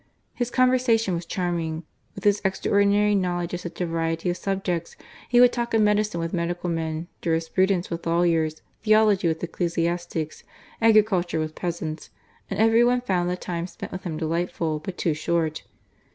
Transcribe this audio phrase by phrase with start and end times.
[0.33, 1.83] His conversation was charming.
[2.15, 4.95] With his extraordinary knowledge of such a variety of subjects,
[5.29, 10.43] he would talk of medicine with medical men, jurisprudence with lawyers, theology with ecclesiastics,
[10.81, 12.09] agriculture with peasants,
[12.49, 15.61] and every one found the time spent with him delightful, but too short.